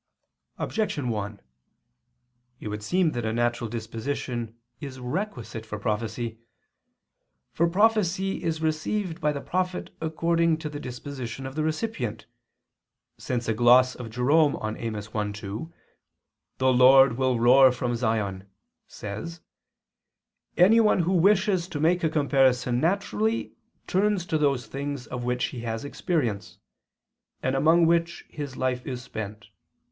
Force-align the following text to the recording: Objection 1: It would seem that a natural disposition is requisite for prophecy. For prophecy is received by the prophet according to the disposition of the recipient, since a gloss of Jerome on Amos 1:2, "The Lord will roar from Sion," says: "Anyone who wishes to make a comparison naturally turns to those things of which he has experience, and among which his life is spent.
Objection 0.57 1.09
1: 1.09 1.39
It 2.59 2.69
would 2.69 2.81
seem 2.81 3.11
that 3.11 3.23
a 3.23 3.31
natural 3.31 3.69
disposition 3.69 4.57
is 4.79 4.99
requisite 4.99 5.63
for 5.63 5.77
prophecy. 5.77 6.39
For 7.53 7.69
prophecy 7.69 8.41
is 8.43 8.63
received 8.63 9.21
by 9.21 9.31
the 9.31 9.41
prophet 9.41 9.95
according 10.01 10.57
to 10.57 10.69
the 10.69 10.79
disposition 10.79 11.45
of 11.45 11.53
the 11.53 11.61
recipient, 11.63 12.25
since 13.19 13.47
a 13.47 13.53
gloss 13.53 13.93
of 13.93 14.09
Jerome 14.09 14.55
on 14.55 14.75
Amos 14.75 15.09
1:2, 15.09 15.71
"The 16.57 16.73
Lord 16.73 17.15
will 17.15 17.39
roar 17.39 17.71
from 17.71 17.95
Sion," 17.95 18.47
says: 18.87 19.41
"Anyone 20.57 21.01
who 21.01 21.13
wishes 21.13 21.67
to 21.67 21.79
make 21.79 22.03
a 22.03 22.09
comparison 22.09 22.79
naturally 22.79 23.53
turns 23.85 24.25
to 24.25 24.39
those 24.39 24.65
things 24.65 25.05
of 25.05 25.23
which 25.25 25.45
he 25.53 25.59
has 25.59 25.85
experience, 25.85 26.57
and 27.43 27.55
among 27.55 27.85
which 27.85 28.25
his 28.29 28.57
life 28.57 28.83
is 28.87 29.03
spent. 29.03 29.49